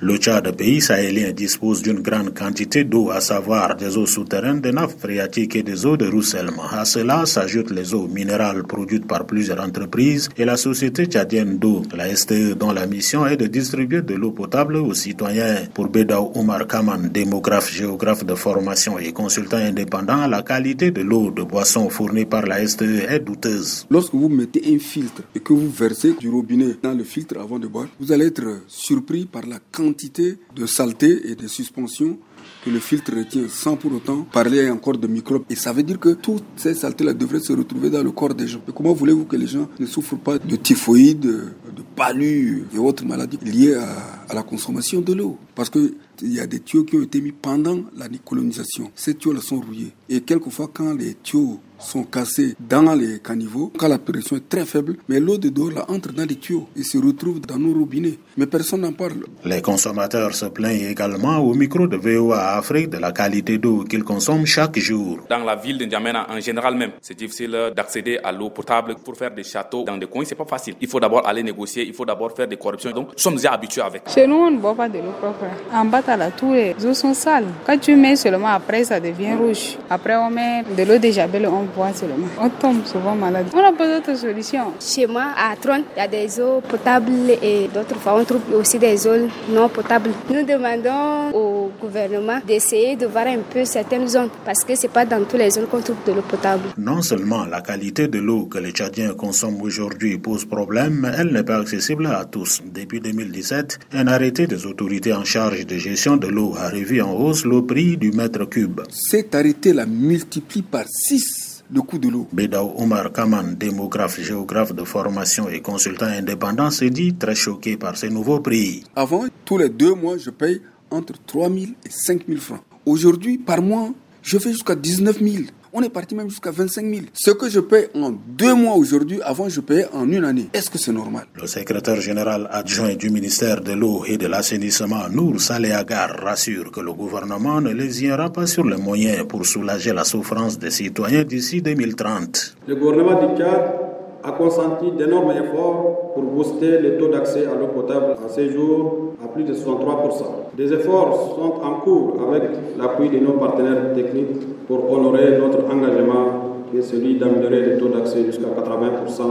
[0.00, 4.70] Le Tchad, pays sahélien, dispose d'une grande quantité d'eau, à savoir des eaux souterraines, des
[4.70, 6.68] nappes phréatiques et des eaux de ruissellement.
[6.70, 11.82] À cela s'ajoutent les eaux minérales produites par plusieurs entreprises et la société tchadienne d'eau,
[11.96, 15.66] la STE, dont la mission est de distribuer de l'eau potable aux citoyens.
[15.74, 21.32] Pour Bedaou Omar Kaman, démographe, géographe de formation et consultant indépendant, la qualité de l'eau
[21.32, 23.84] de boisson fournie par la STE est douteuse.
[23.90, 27.58] Lorsque vous mettez un filtre et que vous versez du robinet dans le filtre avant
[27.58, 32.18] de boire, vous allez être surpris par la quantité de saleté et de suspension
[32.64, 35.44] que le filtre retient sans pour autant parler encore de microbes.
[35.50, 38.46] Et ça veut dire que toutes ces saletés-là devraient se retrouver dans le corps des
[38.46, 38.60] gens.
[38.66, 43.04] Mais comment voulez-vous que les gens ne souffrent pas de typhoïde, de palu et autres
[43.04, 43.88] maladies liées à,
[44.28, 45.38] à la consommation de l'eau?
[45.54, 48.90] Parce que il y a des tuyaux qui ont été mis pendant la colonisation.
[48.94, 49.92] Ces tuyaux-là sont rouillés.
[50.08, 54.64] Et quelquefois, quand les tuyaux sont cassés dans les caniveaux, quand la pression est très
[54.64, 57.72] faible, mais l'eau de dehors là, entre dans les tuyaux et se retrouve dans nos
[57.78, 58.18] robinets.
[58.36, 59.24] Mais personne n'en parle.
[59.44, 64.04] Les consommateurs se plaignent également au micro de VOA Afrique de la qualité d'eau qu'ils
[64.04, 65.20] consomment chaque jour.
[65.28, 68.96] Dans la ville de N'Djamena, en général même, c'est difficile d'accéder à l'eau potable.
[69.04, 70.74] Pour faire des châteaux dans des coins, c'est pas facile.
[70.80, 72.90] Il faut d'abord aller négocier, il faut d'abord faire des corruptions.
[72.92, 74.02] Donc, nous sommes déjà habitués avec.
[74.08, 75.44] Chez nous, on ne boit pas de l'eau propre.
[75.72, 77.46] En bas, là, tous les eaux sont sales.
[77.66, 79.76] Quand tu mets seulement après, ça devient rouge.
[79.90, 82.26] Après, on met de l'eau de javel, on boit seulement.
[82.40, 83.46] On tombe souvent malade.
[83.54, 84.72] On n'a pas d'autre solution.
[84.80, 88.42] Chez moi, à Tron, il y a des eaux potables et d'autres fois, on trouve
[88.54, 90.10] aussi des eaux non potables.
[90.30, 95.04] Nous demandons au gouvernement d'essayer de voir un peu certaines zones parce que c'est pas
[95.04, 96.68] dans toutes les zones qu'on trouve de l'eau potable.
[96.76, 101.32] Non seulement la qualité de l'eau que les Tchadiens consomment aujourd'hui pose problème, mais elle
[101.32, 102.60] n'est pas accessible à tous.
[102.64, 107.12] Depuis 2017, un arrêté des autorités en charge de gestion de l'eau a revu en
[107.12, 108.80] hausse le prix du mètre cube.
[108.90, 112.26] Cet arrêté la multiplie par 6 le coût de l'eau.
[112.32, 117.96] Bédao Omar Kaman, démographe, géographe de formation et consultant indépendant, se dit très choqué par
[117.96, 118.84] ces nouveaux prix.
[118.96, 122.60] Avant, tous les deux mois, je paye entre 3 000 et 5 000 francs.
[122.86, 123.90] Aujourd'hui, par mois,
[124.22, 125.44] je fais jusqu'à 19 000.
[125.72, 127.06] On est parti même jusqu'à 25 000.
[127.12, 130.48] Ce que je paye en deux mois aujourd'hui, avant je payais en une année.
[130.52, 131.26] Est-ce que c'est normal?
[131.34, 136.80] Le secrétaire général adjoint du ministère de l'eau et de l'assainissement, Nour Saléagar, rassure que
[136.80, 141.60] le gouvernement ne lésinera pas sur les moyens pour soulager la souffrance des citoyens d'ici
[141.62, 142.56] 2030.
[142.66, 143.87] Le gouvernement du Tchad
[144.28, 149.14] a consenti d'énormes efforts pour booster le taux d'accès à l'eau potable à ce jour
[149.24, 150.54] à plus de 63%.
[150.54, 152.42] Des efforts sont en cours avec
[152.78, 156.26] l'appui de nos partenaires techniques pour honorer notre engagement
[156.70, 159.22] qui est celui d'améliorer le taux d'accès jusqu'à 80%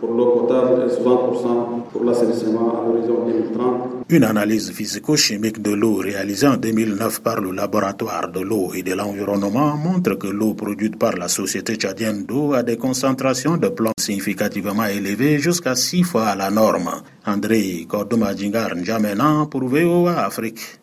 [0.00, 4.04] pour l'eau potable et 60% pour l'assainissement à l'horizon 2030.
[4.10, 8.94] Une analyse physico-chimique de l'eau réalisée en 2009 par le laboratoire de l'eau et de
[8.94, 13.92] l'environnement montre que l'eau produite par la société tchadienne d'eau a des concentrations de plomb
[13.98, 16.90] significativement élevées jusqu'à 6 fois la norme.
[17.26, 20.60] André Kodoumadjingar N'Djamena pour VOA Afrique.